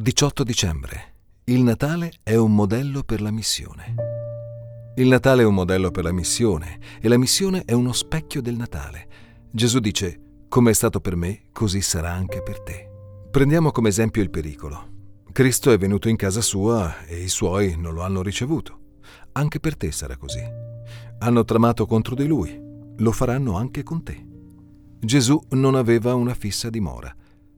[0.00, 1.14] 18 dicembre.
[1.46, 3.96] Il Natale è un modello per la missione.
[4.94, 8.54] Il Natale è un modello per la missione e la missione è uno specchio del
[8.54, 9.08] Natale.
[9.50, 12.88] Gesù dice, come è stato per me, così sarà anche per te.
[13.28, 15.24] Prendiamo come esempio il pericolo.
[15.32, 19.00] Cristo è venuto in casa sua e i suoi non lo hanno ricevuto.
[19.32, 20.42] Anche per te sarà così.
[21.18, 22.56] Hanno tramato contro di lui,
[22.98, 24.24] lo faranno anche con te.
[25.00, 27.12] Gesù non aveva una fissa dimora,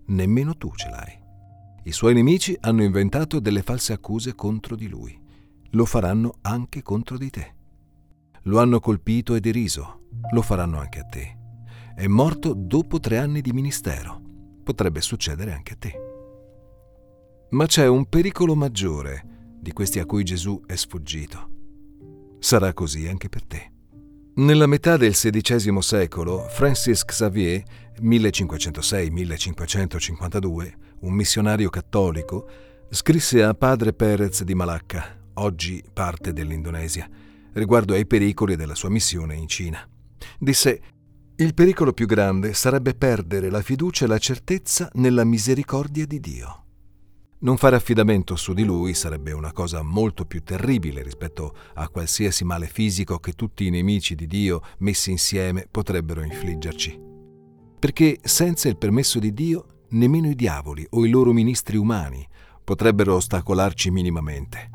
[0.06, 1.19] nemmeno tu ce l'hai.
[1.90, 5.20] I suoi nemici hanno inventato delle false accuse contro di lui.
[5.70, 7.54] Lo faranno anche contro di te.
[8.42, 10.02] Lo hanno colpito e deriso.
[10.32, 11.36] Lo faranno anche a te.
[11.96, 14.22] È morto dopo tre anni di ministero.
[14.62, 15.92] Potrebbe succedere anche a te.
[17.50, 21.48] Ma c'è un pericolo maggiore di questi a cui Gesù è sfuggito.
[22.38, 23.72] Sarà così anche per te.
[24.36, 27.64] Nella metà del XVI secolo, Francis Xavier,
[28.00, 32.48] 1506-1552, un missionario cattolico,
[32.90, 37.08] scrisse a padre Perez di Malacca, oggi parte dell'Indonesia,
[37.52, 39.88] riguardo ai pericoli della sua missione in Cina.
[40.38, 40.80] Disse:
[41.36, 46.64] Il pericolo più grande sarebbe perdere la fiducia e la certezza nella misericordia di Dio.
[47.42, 52.44] Non fare affidamento su di lui sarebbe una cosa molto più terribile rispetto a qualsiasi
[52.44, 57.00] male fisico che tutti i nemici di Dio messi insieme potrebbero infliggerci.
[57.78, 62.26] Perché senza il permesso di Dio nemmeno i diavoli o i loro ministri umani
[62.62, 64.70] potrebbero ostacolarci minimamente.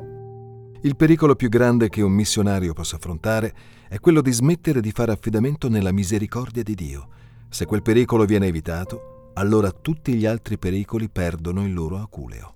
[0.82, 3.54] Il pericolo più grande che un missionario possa affrontare
[3.88, 7.08] è quello di smettere di fare affidamento nella misericordia di Dio.
[7.48, 12.54] Se quel pericolo viene evitato, allora tutti gli altri pericoli perdono il loro aculeo.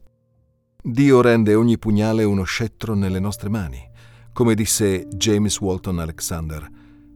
[0.83, 3.79] Dio rende ogni pugnale uno scettro nelle nostre mani.
[4.33, 6.69] Come disse James Walton Alexander,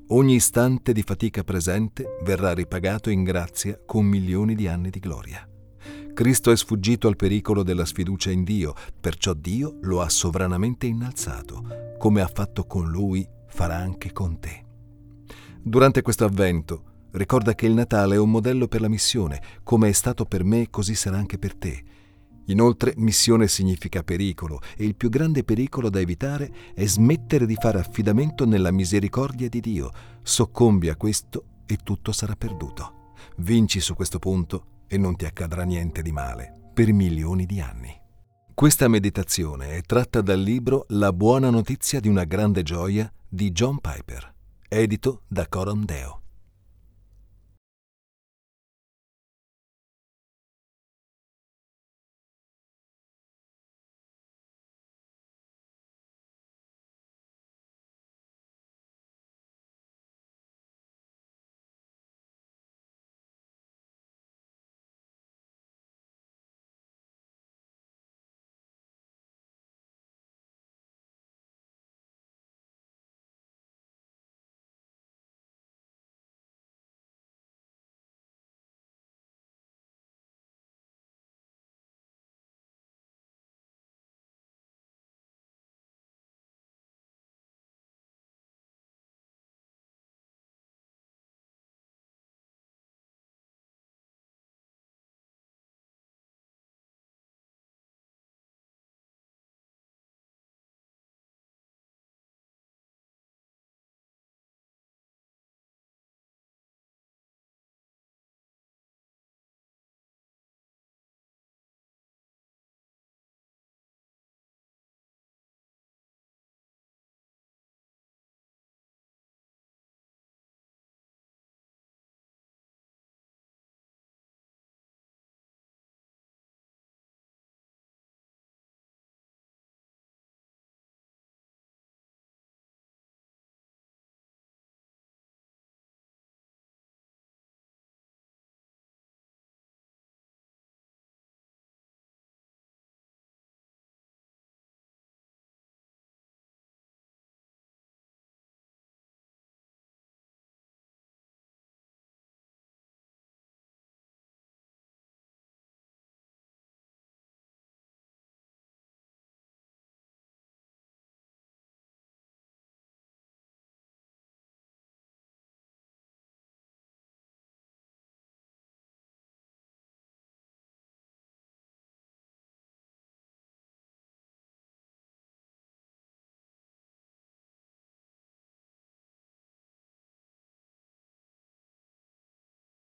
[0.08, 5.48] ogni istante di fatica presente verrà ripagato in grazia con milioni di anni di gloria.
[6.12, 11.96] Cristo è sfuggito al pericolo della sfiducia in Dio, perciò Dio lo ha sovranamente innalzato.
[11.98, 14.64] Come ha fatto con lui, farà anche con te.
[15.60, 19.92] Durante questo avvento, ricorda che il Natale è un modello per la missione, come è
[19.92, 21.82] stato per me, così sarà anche per te.
[22.46, 27.78] Inoltre missione significa pericolo e il più grande pericolo da evitare è smettere di fare
[27.78, 29.90] affidamento nella misericordia di Dio.
[30.22, 33.12] Soccombi a questo e tutto sarà perduto.
[33.38, 38.02] Vinci su questo punto e non ti accadrà niente di male per milioni di anni.
[38.52, 43.78] Questa meditazione è tratta dal libro La buona notizia di una grande gioia di John
[43.80, 44.32] Piper,
[44.68, 46.23] edito da Coram Deo.